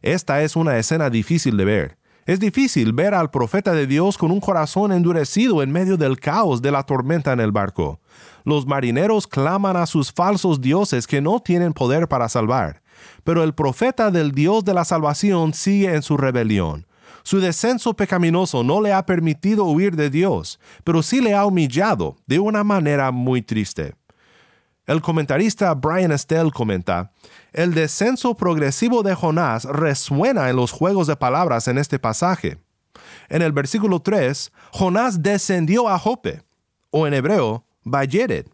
Esta 0.00 0.42
es 0.42 0.54
una 0.54 0.78
escena 0.78 1.10
difícil 1.10 1.56
de 1.56 1.64
ver. 1.64 2.01
Es 2.24 2.38
difícil 2.38 2.92
ver 2.92 3.14
al 3.14 3.32
profeta 3.32 3.72
de 3.72 3.88
Dios 3.88 4.16
con 4.16 4.30
un 4.30 4.38
corazón 4.38 4.92
endurecido 4.92 5.60
en 5.60 5.72
medio 5.72 5.96
del 5.96 6.20
caos 6.20 6.62
de 6.62 6.70
la 6.70 6.84
tormenta 6.84 7.32
en 7.32 7.40
el 7.40 7.50
barco. 7.50 7.98
Los 8.44 8.64
marineros 8.64 9.26
claman 9.26 9.76
a 9.76 9.86
sus 9.86 10.12
falsos 10.12 10.60
dioses 10.60 11.08
que 11.08 11.20
no 11.20 11.40
tienen 11.40 11.72
poder 11.72 12.06
para 12.06 12.28
salvar. 12.28 12.80
Pero 13.24 13.42
el 13.42 13.54
profeta 13.54 14.12
del 14.12 14.30
Dios 14.30 14.64
de 14.64 14.72
la 14.72 14.84
salvación 14.84 15.52
sigue 15.52 15.92
en 15.92 16.02
su 16.02 16.16
rebelión. 16.16 16.86
Su 17.24 17.40
descenso 17.40 17.94
pecaminoso 17.94 18.62
no 18.62 18.80
le 18.80 18.92
ha 18.92 19.04
permitido 19.04 19.64
huir 19.64 19.96
de 19.96 20.08
Dios, 20.08 20.60
pero 20.84 21.02
sí 21.02 21.20
le 21.20 21.34
ha 21.34 21.44
humillado 21.44 22.16
de 22.26 22.38
una 22.38 22.62
manera 22.62 23.10
muy 23.10 23.42
triste. 23.42 23.94
El 24.84 25.00
comentarista 25.00 25.72
Brian 25.74 26.10
Estelle 26.10 26.50
comenta, 26.50 27.12
el 27.52 27.72
descenso 27.72 28.34
progresivo 28.34 29.04
de 29.04 29.14
Jonás 29.14 29.64
resuena 29.64 30.50
en 30.50 30.56
los 30.56 30.72
juegos 30.72 31.06
de 31.06 31.14
palabras 31.14 31.68
en 31.68 31.78
este 31.78 32.00
pasaje. 32.00 32.58
En 33.28 33.42
el 33.42 33.52
versículo 33.52 34.00
3, 34.00 34.50
Jonás 34.72 35.22
descendió 35.22 35.88
a 35.88 36.00
Jope, 36.00 36.42
o 36.90 37.06
en 37.06 37.14
hebreo, 37.14 37.64
Bayered, 37.84 38.46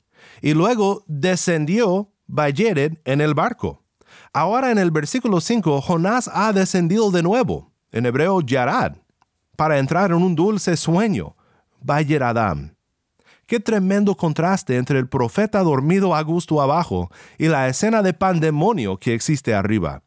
y 0.42 0.52
luego 0.52 1.02
descendió 1.06 2.12
Bayered 2.26 2.98
en 3.06 3.22
el 3.22 3.32
barco. 3.32 3.82
Ahora 4.34 4.70
en 4.70 4.76
el 4.76 4.90
versículo 4.90 5.40
5, 5.40 5.80
Jonás 5.80 6.30
ha 6.30 6.52
descendido 6.52 7.10
de 7.10 7.22
nuevo, 7.22 7.72
en 7.90 8.04
hebreo 8.04 8.42
Yarad, 8.42 8.96
para 9.56 9.78
entrar 9.78 10.10
en 10.10 10.18
un 10.18 10.36
dulce 10.36 10.76
sueño, 10.76 11.36
Bayeradam. 11.80 12.77
Qué 13.48 13.60
tremendo 13.60 14.14
contraste 14.14 14.76
entre 14.76 14.98
el 14.98 15.08
profeta 15.08 15.62
dormido 15.62 16.14
a 16.14 16.20
gusto 16.20 16.60
abajo 16.60 17.10
y 17.38 17.46
la 17.46 17.66
escena 17.66 18.02
de 18.02 18.12
pandemonio 18.12 18.98
que 18.98 19.14
existe 19.14 19.54
arriba. 19.54 20.02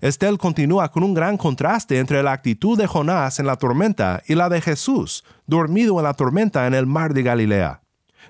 Estel 0.00 0.38
continúa 0.38 0.90
con 0.90 1.02
un 1.02 1.12
gran 1.12 1.36
contraste 1.36 1.98
entre 1.98 2.22
la 2.22 2.32
actitud 2.32 2.78
de 2.78 2.86
Jonás 2.86 3.38
en 3.38 3.44
la 3.44 3.56
tormenta 3.56 4.22
y 4.26 4.34
la 4.34 4.48
de 4.48 4.62
Jesús, 4.62 5.24
dormido 5.46 5.98
en 5.98 6.04
la 6.04 6.14
tormenta 6.14 6.66
en 6.66 6.72
el 6.72 6.86
mar 6.86 7.12
de 7.12 7.22
Galilea. 7.22 7.82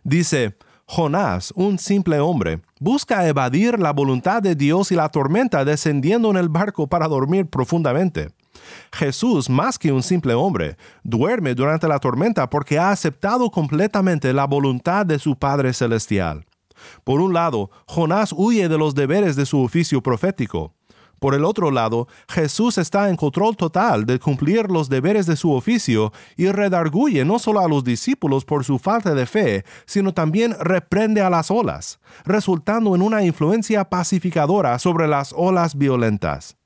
Dice, 0.03 0.59
Jonás, 0.85 1.53
un 1.55 1.79
simple 1.79 2.19
hombre, 2.19 2.61
busca 2.81 3.29
evadir 3.29 3.79
la 3.79 3.93
voluntad 3.93 4.43
de 4.43 4.57
Dios 4.57 4.91
y 4.91 4.97
la 4.97 5.11
tormenta 5.11 5.65
descendiendo 5.65 6.33
en 6.33 6.39
el 6.39 6.49
barco 6.49 6.89
para 6.89 7.07
dormir 7.07 7.47
profundamente. 7.47 8.31
Jesús, 8.93 9.51
más 9.51 9.79
que 9.79 9.93
un 9.93 10.03
simple 10.03 10.35
hombre, 10.35 10.77
duerme 11.03 11.55
durante 11.55 11.89
la 11.89 11.99
tormenta 11.99 12.49
porque 12.49 12.79
ha 12.79 12.91
aceptado 12.91 13.51
completamente 13.51 14.33
la 14.33 14.47
voluntad 14.47 15.07
de 15.07 15.19
su 15.19 15.37
Padre 15.37 15.73
Celestial. 15.73 16.47
Por 17.05 17.21
un 17.21 17.33
lado, 17.33 17.71
Jonás 17.87 18.33
huye 18.37 18.69
de 18.69 18.79
los 18.79 18.95
deberes 18.95 19.37
de 19.37 19.47
su 19.47 19.61
oficio 19.63 20.03
profético. 20.03 20.75
Por 21.25 21.35
el 21.35 21.45
otro 21.45 21.71
lado, 21.71 22.07
Jesús 22.29 22.77
está 22.77 23.09
en 23.09 23.17
control 23.17 23.57
total 23.57 24.05
de 24.05 24.19
cumplir 24.19 24.71
los 24.71 24.91
deberes 24.91 25.25
de 25.25 25.37
su 25.37 25.53
oficio 25.53 26.13
y 26.37 26.49
redarguye 26.49 27.25
no 27.25 27.39
solo 27.39 27.61
a 27.61 27.69
los 27.69 27.83
discípulos 27.83 28.45
por 28.45 28.65
su 28.65 28.79
falta 28.79 29.15
de 29.15 29.25
fe, 29.25 29.65
sino 29.87 30.13
también 30.13 30.55
reprende 30.61 31.23
a 31.23 31.31
las 31.31 31.51
olas, 31.51 31.99
resultando 32.27 32.95
en 32.95 33.01
una 33.01 33.25
influencia 33.25 33.89
pacificadora 33.89 34.79
sobre 34.79 35.09
las 35.09 35.33
olas 35.35 35.79
violentas. 35.79 36.57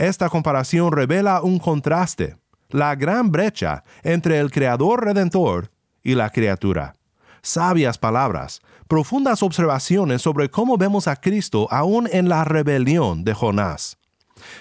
Esta 0.00 0.30
comparación 0.30 0.92
revela 0.92 1.42
un 1.42 1.58
contraste, 1.58 2.38
la 2.70 2.94
gran 2.94 3.30
brecha 3.30 3.84
entre 4.02 4.38
el 4.38 4.50
Creador 4.50 5.04
Redentor 5.04 5.70
y 6.02 6.14
la 6.14 6.30
criatura. 6.30 6.94
Sabias 7.42 7.98
palabras, 7.98 8.62
profundas 8.88 9.42
observaciones 9.42 10.22
sobre 10.22 10.48
cómo 10.48 10.78
vemos 10.78 11.06
a 11.06 11.16
Cristo 11.16 11.68
aún 11.70 12.08
en 12.10 12.30
la 12.30 12.44
rebelión 12.44 13.24
de 13.24 13.34
Jonás. 13.34 13.98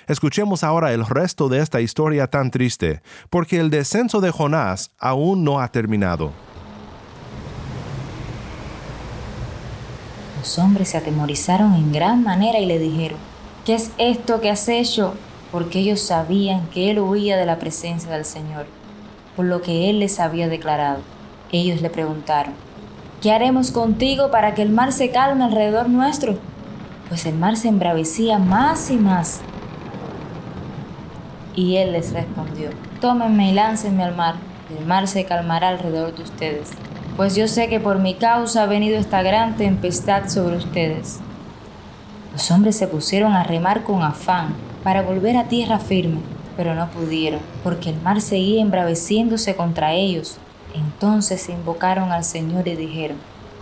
Escuchemos 0.10 0.62
ahora 0.66 0.92
el 0.92 1.06
resto 1.06 1.48
de 1.48 1.60
esta 1.60 1.80
historia 1.80 2.28
tan 2.28 2.52
triste, 2.52 3.02
porque 3.30 3.62
el 3.62 3.70
descenso 3.70 4.20
de 4.20 4.32
Jonás 4.32 4.92
aún 5.00 5.46
no 5.46 5.62
ha 5.62 5.70
terminado. 5.70 6.34
Los 10.38 10.60
hombres 10.60 10.90
se 10.90 10.98
atemorizaron 10.98 11.76
en 11.76 11.94
gran 11.94 12.26
manera 12.26 12.60
y 12.60 12.66
le 12.66 12.78
dijeron, 12.78 13.18
¿qué 13.64 13.76
es 13.76 13.92
esto 13.98 14.42
que 14.42 14.50
has 14.50 14.68
hecho? 14.68 15.16
Porque 15.52 15.80
ellos 15.80 16.02
sabían 16.02 16.68
que 16.68 16.92
él 16.92 17.00
huía 17.00 17.38
de 17.38 17.46
la 17.46 17.58
presencia 17.58 18.12
del 18.12 18.26
Señor, 18.26 18.68
por 19.36 19.46
lo 19.46 19.62
que 19.62 19.90
él 19.90 20.00
les 20.00 20.20
había 20.20 20.48
declarado. 20.48 21.00
Ellos 21.52 21.82
le 21.82 21.90
preguntaron, 21.90 22.54
¿qué 23.22 23.32
haremos 23.32 23.72
contigo 23.72 24.30
para 24.30 24.54
que 24.54 24.62
el 24.62 24.70
mar 24.70 24.94
se 24.94 25.10
calme 25.10 25.44
alrededor 25.44 25.90
nuestro? 25.90 26.38
Pues 27.08 27.26
el 27.26 27.36
mar 27.36 27.58
se 27.58 27.70
embravecía 27.70 28.38
más 28.38 28.92
y 28.92 28.98
más. 28.98 29.42
Y 31.56 31.78
él 31.78 31.94
les 31.94 32.14
respondió, 32.14 32.70
tómenme 33.02 33.50
y 33.50 33.54
láncenme 33.54 34.04
al 34.04 34.16
mar, 34.16 34.36
el 34.78 34.86
mar 34.86 35.08
se 35.08 35.26
calmará 35.26 35.70
alrededor 35.70 36.16
de 36.16 36.24
ustedes, 36.24 36.70
pues 37.18 37.36
yo 37.36 37.48
sé 37.48 37.68
que 37.68 37.80
por 37.80 38.00
mi 38.00 38.14
causa 38.14 38.64
ha 38.64 38.66
venido 38.68 38.98
esta 38.98 39.24
gran 39.24 39.58
tempestad 39.58 40.30
sobre 40.30 40.56
ustedes. 40.58 41.20
Los 42.32 42.50
hombres 42.52 42.78
se 42.78 42.88
pusieron 42.88 43.34
a 43.34 43.44
remar 43.44 43.84
con 43.84 44.04
afán 44.04 44.69
para 44.84 45.02
volver 45.02 45.38
a 45.38 45.46
tierra 45.46 45.80
firme, 45.80 46.20
pero 46.56 46.76
no 46.76 46.90
pudieron, 46.90 47.40
porque 47.64 47.90
el 47.90 48.02
mar 48.02 48.22
seguía 48.22 48.62
embraveciéndose 48.62 49.56
contra 49.56 49.94
ellos. 49.94 50.38
Entonces 50.74 51.50
invocaron 51.50 52.12
al 52.12 52.24
Señor 52.24 52.68
y 52.68 52.76
dijeron, 52.76 53.18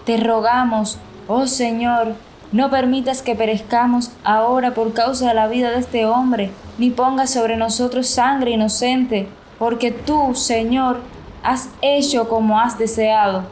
Te 0.06 0.18
rogamos, 0.18 0.98
oh 1.28 1.48
Señor, 1.48 2.16
no 2.52 2.70
permitas 2.70 3.22
que 3.22 3.36
perezcamos 3.36 4.12
ahora 4.24 4.74
por 4.74 4.94
causa 4.94 5.28
de 5.30 5.34
la 5.34 5.48
vida 5.48 5.72
de 5.72 5.80
este 5.80 6.06
hombre, 6.06 6.52
ni 6.78 6.90
pongas 6.92 7.32
sobre 7.32 7.58
nosotros 7.58 8.08
sangre 8.08 8.52
inocente, 8.52 9.28
porque 9.60 9.92
tú, 9.92 10.34
Señor, 10.36 11.02
has 11.44 11.70
hecho 11.82 12.30
como 12.30 12.60
has 12.60 12.78
deseado. 12.78 13.44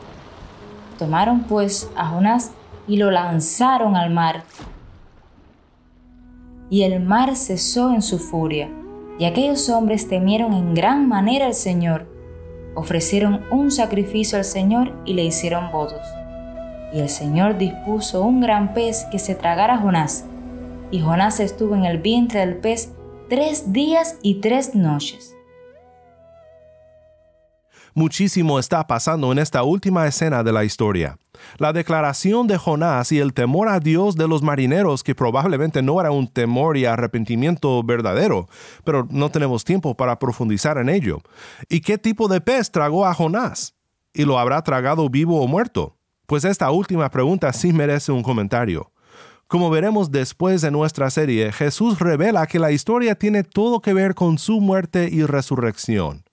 Tomaron 0.97 1.41
pues 1.41 1.89
a 1.95 2.07
Jonás 2.07 2.51
y 2.87 2.97
lo 2.97 3.11
lanzaron 3.11 3.95
al 3.95 4.11
mar 4.11 4.43
y 6.69 6.83
el 6.83 6.99
mar 6.99 7.35
cesó 7.35 7.93
en 7.93 8.01
su 8.01 8.19
furia, 8.19 8.69
y 9.19 9.25
aquellos 9.25 9.69
hombres 9.69 10.07
temieron 10.07 10.53
en 10.53 10.73
gran 10.73 11.07
manera 11.07 11.45
al 11.45 11.53
Señor, 11.53 12.07
ofrecieron 12.75 13.41
un 13.51 13.71
sacrificio 13.71 14.37
al 14.37 14.45
Señor 14.45 14.93
y 15.05 15.13
le 15.13 15.23
hicieron 15.23 15.71
votos. 15.71 16.01
Y 16.93 16.99
el 16.99 17.09
Señor 17.09 17.57
dispuso 17.57 18.23
un 18.23 18.41
gran 18.41 18.73
pez 18.73 19.05
que 19.11 19.19
se 19.19 19.35
tragara 19.35 19.75
a 19.75 19.77
Jonás, 19.77 20.25
y 20.91 20.99
Jonás 20.99 21.39
estuvo 21.39 21.75
en 21.75 21.85
el 21.85 21.97
vientre 21.97 22.41
del 22.41 22.57
pez 22.57 22.91
tres 23.29 23.73
días 23.73 24.17
y 24.21 24.35
tres 24.35 24.75
noches. 24.75 25.34
Muchísimo 27.97 28.59
está 28.59 28.85
pasando 28.87 29.31
en 29.31 29.39
esta 29.39 29.63
última 29.63 30.05
escena 30.05 30.43
de 30.43 30.51
la 30.51 30.65
historia. 30.65 31.17
La 31.59 31.71
declaración 31.71 32.45
de 32.45 32.57
Jonás 32.57 33.13
y 33.13 33.19
el 33.19 33.33
temor 33.33 33.69
a 33.69 33.79
Dios 33.79 34.17
de 34.17 34.27
los 34.27 34.41
marineros, 34.41 35.01
que 35.01 35.15
probablemente 35.15 35.81
no 35.81 36.01
era 36.01 36.11
un 36.11 36.27
temor 36.27 36.75
y 36.75 36.83
arrepentimiento 36.83 37.81
verdadero, 37.83 38.49
pero 38.83 39.07
no 39.09 39.29
tenemos 39.29 39.63
tiempo 39.63 39.95
para 39.95 40.19
profundizar 40.19 40.77
en 40.77 40.89
ello. 40.89 41.21
¿Y 41.69 41.79
qué 41.79 41.97
tipo 41.97 42.27
de 42.27 42.41
pez 42.41 42.69
tragó 42.69 43.05
a 43.05 43.13
Jonás? 43.13 43.75
¿Y 44.13 44.25
lo 44.25 44.39
habrá 44.39 44.61
tragado 44.61 45.09
vivo 45.09 45.41
o 45.41 45.47
muerto? 45.47 45.95
Pues 46.25 46.43
esta 46.43 46.71
última 46.71 47.09
pregunta 47.09 47.53
sí 47.53 47.71
merece 47.71 48.11
un 48.11 48.23
comentario. 48.23 48.91
Como 49.47 49.69
veremos 49.69 50.11
después 50.11 50.61
de 50.61 50.69
nuestra 50.69 51.09
serie, 51.09 51.53
Jesús 51.53 51.99
revela 51.99 52.45
que 52.45 52.59
la 52.59 52.73
historia 52.73 53.15
tiene 53.15 53.43
todo 53.43 53.79
que 53.79 53.93
ver 53.93 54.15
con 54.15 54.37
su 54.37 54.59
muerte 54.59 55.07
y 55.09 55.23
resurrección. 55.23 56.25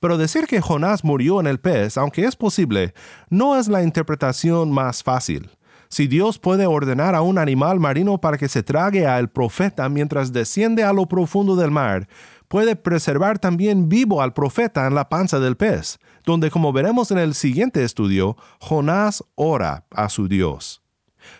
Pero 0.00 0.18
decir 0.18 0.46
que 0.46 0.60
Jonás 0.60 1.04
murió 1.04 1.40
en 1.40 1.46
el 1.46 1.60
pez, 1.60 1.96
aunque 1.96 2.24
es 2.24 2.36
posible, 2.36 2.94
no 3.30 3.56
es 3.56 3.68
la 3.68 3.82
interpretación 3.82 4.70
más 4.70 5.02
fácil. 5.02 5.50
Si 5.88 6.06
Dios 6.08 6.38
puede 6.38 6.66
ordenar 6.66 7.14
a 7.14 7.22
un 7.22 7.38
animal 7.38 7.78
marino 7.78 8.18
para 8.18 8.38
que 8.38 8.48
se 8.48 8.62
trague 8.62 9.06
al 9.06 9.30
profeta 9.30 9.88
mientras 9.88 10.32
desciende 10.32 10.82
a 10.82 10.92
lo 10.92 11.06
profundo 11.06 11.54
del 11.56 11.70
mar, 11.70 12.08
puede 12.48 12.76
preservar 12.76 13.38
también 13.38 13.88
vivo 13.88 14.22
al 14.22 14.32
profeta 14.32 14.86
en 14.86 14.94
la 14.94 15.08
panza 15.08 15.38
del 15.38 15.56
pez, 15.56 15.98
donde 16.24 16.50
como 16.50 16.72
veremos 16.72 17.10
en 17.10 17.18
el 17.18 17.34
siguiente 17.34 17.84
estudio, 17.84 18.36
Jonás 18.60 19.24
ora 19.36 19.86
a 19.90 20.08
su 20.08 20.28
Dios. 20.28 20.85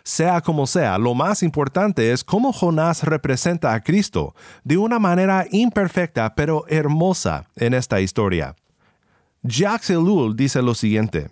Sea 0.02 0.40
como 0.40 0.66
sea, 0.66 0.98
lo 0.98 1.14
más 1.14 1.42
importante 1.42 2.12
es 2.12 2.24
cómo 2.24 2.52
Jonás 2.52 3.02
representa 3.02 3.74
a 3.74 3.82
Cristo 3.82 4.34
de 4.64 4.76
una 4.76 4.98
manera 4.98 5.46
imperfecta 5.50 6.34
pero 6.34 6.64
hermosa 6.68 7.46
en 7.56 7.74
esta 7.74 8.00
historia. 8.00 8.54
Jacques 9.42 9.90
Ellul 9.90 10.36
dice 10.36 10.62
lo 10.62 10.74
siguiente. 10.74 11.30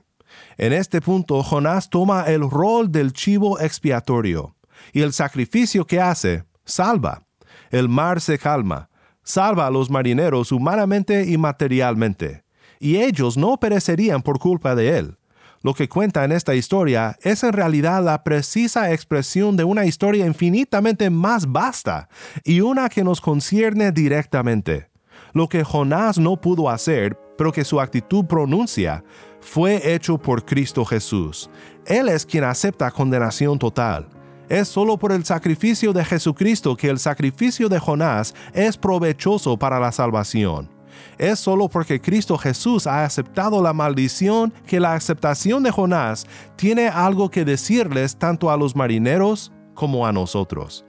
En 0.56 0.72
este 0.72 1.00
punto, 1.00 1.42
Jonás 1.42 1.90
toma 1.90 2.24
el 2.24 2.48
rol 2.48 2.90
del 2.90 3.12
chivo 3.12 3.58
expiatorio, 3.60 4.54
y 4.92 5.02
el 5.02 5.12
sacrificio 5.12 5.86
que 5.86 6.00
hace 6.00 6.44
salva. 6.64 7.22
El 7.70 7.88
mar 7.88 8.20
se 8.20 8.38
calma, 8.38 8.88
salva 9.22 9.66
a 9.66 9.70
los 9.70 9.90
marineros 9.90 10.52
humanamente 10.52 11.24
y 11.26 11.38
materialmente, 11.38 12.44
y 12.78 12.96
ellos 12.96 13.36
no 13.36 13.56
perecerían 13.56 14.22
por 14.22 14.38
culpa 14.38 14.74
de 14.74 14.98
él. 14.98 15.16
Lo 15.64 15.72
que 15.72 15.88
cuenta 15.88 16.26
en 16.26 16.32
esta 16.32 16.54
historia 16.54 17.16
es 17.22 17.42
en 17.42 17.54
realidad 17.54 18.04
la 18.04 18.22
precisa 18.22 18.92
expresión 18.92 19.56
de 19.56 19.64
una 19.64 19.86
historia 19.86 20.26
infinitamente 20.26 21.08
más 21.08 21.50
vasta 21.50 22.10
y 22.44 22.60
una 22.60 22.90
que 22.90 23.02
nos 23.02 23.22
concierne 23.22 23.90
directamente. 23.90 24.90
Lo 25.32 25.48
que 25.48 25.64
Jonás 25.64 26.18
no 26.18 26.38
pudo 26.38 26.68
hacer, 26.68 27.18
pero 27.38 27.50
que 27.50 27.64
su 27.64 27.80
actitud 27.80 28.26
pronuncia, 28.26 29.04
fue 29.40 29.94
hecho 29.94 30.18
por 30.18 30.44
Cristo 30.44 30.84
Jesús. 30.84 31.48
Él 31.86 32.10
es 32.10 32.26
quien 32.26 32.44
acepta 32.44 32.90
condenación 32.90 33.58
total. 33.58 34.06
Es 34.50 34.68
solo 34.68 34.98
por 34.98 35.12
el 35.12 35.24
sacrificio 35.24 35.94
de 35.94 36.04
Jesucristo 36.04 36.76
que 36.76 36.90
el 36.90 36.98
sacrificio 36.98 37.70
de 37.70 37.78
Jonás 37.78 38.34
es 38.52 38.76
provechoso 38.76 39.56
para 39.56 39.80
la 39.80 39.92
salvación. 39.92 40.73
Es 41.18 41.38
solo 41.38 41.68
porque 41.68 42.00
Cristo 42.00 42.36
Jesús 42.38 42.86
ha 42.86 43.04
aceptado 43.04 43.62
la 43.62 43.72
maldición 43.72 44.52
que 44.66 44.80
la 44.80 44.94
aceptación 44.94 45.62
de 45.62 45.70
Jonás 45.70 46.26
tiene 46.56 46.88
algo 46.88 47.30
que 47.30 47.44
decirles 47.44 48.16
tanto 48.16 48.50
a 48.50 48.56
los 48.56 48.74
marineros 48.74 49.52
como 49.74 50.06
a 50.06 50.12
nosotros. 50.12 50.84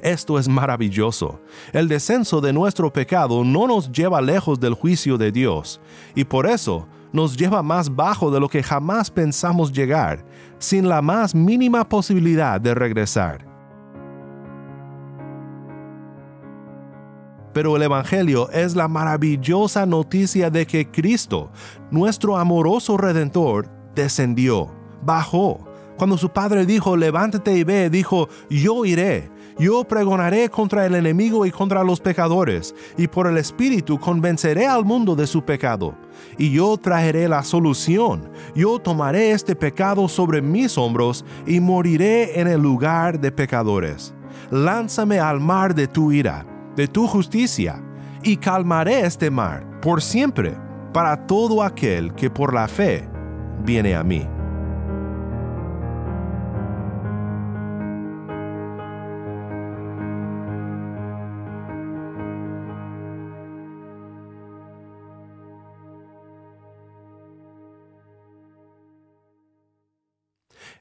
Esto 0.00 0.38
es 0.38 0.48
maravilloso. 0.48 1.40
El 1.72 1.88
descenso 1.88 2.40
de 2.40 2.52
nuestro 2.52 2.92
pecado 2.92 3.44
no 3.44 3.66
nos 3.66 3.90
lleva 3.90 4.20
lejos 4.20 4.58
del 4.60 4.74
juicio 4.74 5.18
de 5.18 5.32
Dios, 5.32 5.80
y 6.14 6.24
por 6.24 6.46
eso 6.46 6.86
nos 7.12 7.36
lleva 7.36 7.62
más 7.62 7.94
bajo 7.94 8.30
de 8.30 8.40
lo 8.40 8.48
que 8.48 8.62
jamás 8.62 9.10
pensamos 9.10 9.72
llegar, 9.72 10.24
sin 10.58 10.88
la 10.88 11.02
más 11.02 11.34
mínima 11.34 11.88
posibilidad 11.88 12.60
de 12.60 12.74
regresar. 12.74 13.51
Pero 17.52 17.76
el 17.76 17.82
Evangelio 17.82 18.50
es 18.50 18.74
la 18.74 18.88
maravillosa 18.88 19.84
noticia 19.86 20.50
de 20.50 20.66
que 20.66 20.90
Cristo, 20.90 21.50
nuestro 21.90 22.36
amoroso 22.36 22.96
Redentor, 22.96 23.68
descendió, 23.94 24.70
bajó. 25.02 25.60
Cuando 25.98 26.16
su 26.16 26.30
Padre 26.30 26.64
dijo, 26.64 26.96
levántate 26.96 27.56
y 27.56 27.64
ve, 27.64 27.90
dijo, 27.90 28.28
yo 28.48 28.84
iré, 28.84 29.30
yo 29.58 29.84
pregonaré 29.84 30.48
contra 30.48 30.86
el 30.86 30.94
enemigo 30.94 31.44
y 31.44 31.50
contra 31.50 31.84
los 31.84 32.00
pecadores, 32.00 32.74
y 32.96 33.06
por 33.06 33.26
el 33.26 33.36
Espíritu 33.36 34.00
convenceré 34.00 34.66
al 34.66 34.84
mundo 34.84 35.14
de 35.14 35.26
su 35.26 35.44
pecado. 35.44 35.94
Y 36.38 36.50
yo 36.50 36.76
traeré 36.78 37.28
la 37.28 37.42
solución, 37.42 38.30
yo 38.54 38.78
tomaré 38.78 39.32
este 39.32 39.54
pecado 39.54 40.08
sobre 40.08 40.40
mis 40.40 40.78
hombros 40.78 41.24
y 41.46 41.60
moriré 41.60 42.40
en 42.40 42.48
el 42.48 42.60
lugar 42.60 43.20
de 43.20 43.30
pecadores. 43.30 44.14
Lánzame 44.50 45.20
al 45.20 45.40
mar 45.40 45.74
de 45.74 45.86
tu 45.86 46.10
ira 46.10 46.46
de 46.76 46.88
tu 46.88 47.06
justicia, 47.06 47.82
y 48.22 48.36
calmaré 48.36 49.00
este 49.00 49.30
mar 49.30 49.64
por 49.80 50.00
siempre 50.00 50.56
para 50.92 51.26
todo 51.26 51.62
aquel 51.62 52.12
que 52.14 52.30
por 52.30 52.54
la 52.54 52.68
fe 52.68 53.08
viene 53.64 53.94
a 53.94 54.04
mí. 54.04 54.26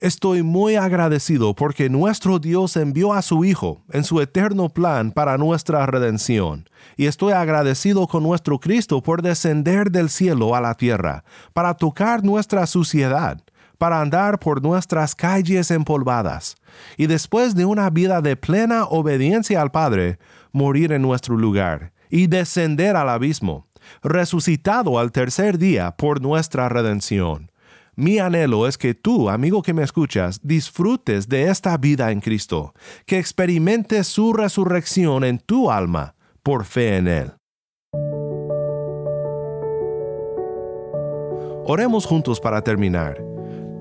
Estoy 0.01 0.41
muy 0.41 0.77
agradecido 0.77 1.53
porque 1.53 1.87
nuestro 1.87 2.39
Dios 2.39 2.75
envió 2.75 3.13
a 3.13 3.21
su 3.21 3.45
Hijo 3.45 3.83
en 3.91 4.03
su 4.03 4.19
eterno 4.19 4.67
plan 4.67 5.11
para 5.11 5.37
nuestra 5.37 5.85
redención, 5.85 6.67
y 6.97 7.05
estoy 7.05 7.33
agradecido 7.33 8.07
con 8.07 8.23
nuestro 8.23 8.59
Cristo 8.59 9.03
por 9.03 9.21
descender 9.21 9.91
del 9.91 10.09
cielo 10.09 10.55
a 10.55 10.59
la 10.59 10.73
tierra, 10.73 11.23
para 11.53 11.75
tocar 11.75 12.23
nuestra 12.23 12.65
suciedad, 12.65 13.43
para 13.77 14.01
andar 14.01 14.39
por 14.39 14.63
nuestras 14.63 15.13
calles 15.13 15.69
empolvadas, 15.69 16.55
y 16.97 17.05
después 17.05 17.53
de 17.53 17.65
una 17.65 17.91
vida 17.91 18.21
de 18.21 18.35
plena 18.35 18.85
obediencia 18.85 19.61
al 19.61 19.69
Padre, 19.69 20.17
morir 20.51 20.93
en 20.93 21.03
nuestro 21.03 21.37
lugar, 21.37 21.93
y 22.09 22.25
descender 22.25 22.95
al 22.95 23.07
abismo, 23.07 23.67
resucitado 24.01 24.97
al 24.97 25.11
tercer 25.11 25.59
día 25.59 25.91
por 25.91 26.21
nuestra 26.21 26.69
redención 26.69 27.50
mi 27.95 28.19
anhelo 28.19 28.67
es 28.67 28.77
que 28.77 28.93
tú, 28.93 29.29
amigo 29.29 29.61
que 29.61 29.73
me 29.73 29.83
escuchas, 29.83 30.39
disfrutes 30.43 31.27
de 31.27 31.49
esta 31.49 31.75
vida 31.77 32.11
en 32.11 32.21
Cristo, 32.21 32.73
que 33.05 33.19
experimentes 33.19 34.07
su 34.07 34.33
resurrección 34.33 35.23
en 35.23 35.39
tu 35.39 35.69
alma 35.69 36.15
por 36.41 36.65
fe 36.65 36.97
en 36.97 37.07
Él. 37.07 37.33
Oremos 41.65 42.05
juntos 42.05 42.39
para 42.39 42.61
terminar. 42.61 43.30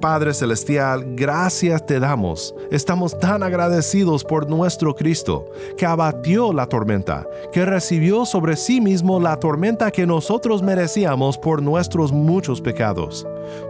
Padre 0.00 0.32
Celestial, 0.32 1.04
gracias 1.14 1.84
te 1.84 2.00
damos. 2.00 2.54
Estamos 2.70 3.18
tan 3.18 3.42
agradecidos 3.42 4.24
por 4.24 4.48
nuestro 4.48 4.94
Cristo, 4.94 5.44
que 5.76 5.84
abatió 5.84 6.52
la 6.52 6.66
tormenta, 6.66 7.26
que 7.52 7.66
recibió 7.66 8.24
sobre 8.24 8.56
sí 8.56 8.80
mismo 8.80 9.20
la 9.20 9.38
tormenta 9.38 9.90
que 9.90 10.06
nosotros 10.06 10.62
merecíamos 10.62 11.36
por 11.36 11.62
nuestros 11.62 12.12
muchos 12.12 12.62
pecados. 12.62 13.26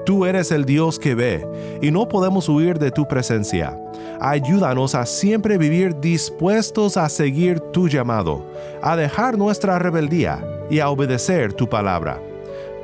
Tú 0.07 0.25
eres 0.25 0.53
el 0.53 0.64
Dios 0.64 0.99
que 0.99 1.16
ve, 1.16 1.47
y 1.83 1.90
no 1.90 2.07
podemos 2.09 2.49
huir 2.49 2.79
de 2.79 2.93
tu 2.93 3.09
presencia. 3.09 3.77
Ayúdanos 4.21 4.95
a 4.95 5.07
siempre 5.07 5.59
vivir 5.59 5.99
dispuestos 5.99 6.97
a 6.97 7.09
seguir 7.09 7.59
tu 7.59 7.88
llamado, 7.88 8.45
a 8.83 8.95
dejar 8.95 9.37
nuestra 9.37 9.79
rebeldía 9.81 10.45
y 10.71 10.79
a 10.79 10.90
obedecer 10.90 11.53
tu 11.53 11.69
palabra. 11.69 12.21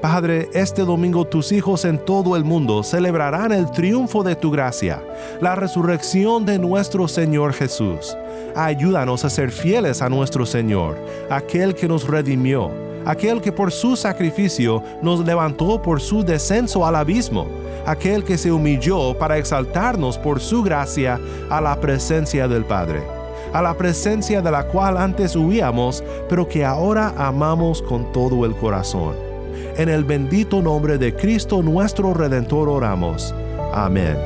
Padre, 0.09 0.49
este 0.53 0.83
domingo 0.83 1.25
tus 1.25 1.51
hijos 1.51 1.85
en 1.85 1.99
todo 1.99 2.37
el 2.37 2.45
mundo 2.45 2.85
celebrarán 2.85 3.51
el 3.51 3.69
triunfo 3.73 4.23
de 4.23 4.37
tu 4.37 4.53
gracia, 4.53 5.03
la 5.41 5.57
resurrección 5.57 6.47
de 6.47 6.61
nuestro 6.61 7.09
Señor 7.09 7.53
Jesús. 7.53 8.17
Ayúdanos 8.55 9.25
a 9.25 9.31
ser 9.31 9.51
fieles 9.51 10.03
a 10.03 10.09
nuestro 10.09 10.47
Señor, 10.47 10.97
aquel 11.29 11.75
que 11.75 11.89
nos 11.89 12.07
redimió, 12.07 12.71
aquel 13.05 13.41
que 13.41 13.51
por 13.51 13.73
su 13.73 13.97
sacrificio 13.97 14.81
nos 15.03 15.27
levantó 15.27 15.83
por 15.83 16.01
su 16.01 16.23
descenso 16.23 16.87
al 16.87 16.95
abismo, 16.95 17.49
aquel 17.85 18.23
que 18.23 18.39
se 18.39 18.53
humilló 18.53 19.19
para 19.19 19.39
exaltarnos 19.39 20.19
por 20.19 20.39
su 20.39 20.63
gracia 20.63 21.19
a 21.51 21.61
la 21.61 21.81
presencia 21.81 22.47
del 22.47 22.65
Padre. 22.65 23.03
a 23.53 23.63
la 23.63 23.75
presencia 23.75 24.43
de 24.43 24.51
la 24.51 24.67
cual 24.67 24.99
antes 24.99 25.35
huíamos, 25.35 26.05
pero 26.29 26.47
que 26.47 26.65
ahora 26.65 27.15
amamos 27.17 27.81
con 27.81 28.13
todo 28.13 28.45
el 28.45 28.55
corazón. 28.55 29.26
En 29.77 29.89
el 29.89 30.05
bendito 30.05 30.63
nombre 30.63 30.99
de 30.99 31.15
Cristo 31.15 31.63
nuestro 31.63 32.15
Redentor 32.15 32.69
oramos. 32.69 33.35
Amén. 33.73 34.17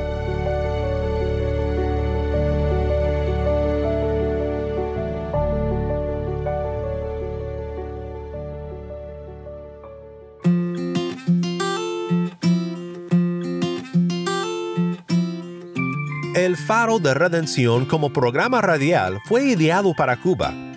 El 16.41 16.57
Faro 16.57 16.97
de 16.97 17.13
Redención 17.13 17.85
como 17.85 18.11
programa 18.11 18.61
radial 18.61 19.19
fue 19.25 19.43
ideado 19.43 19.93
para 19.95 20.19
Cuba, 20.19 20.53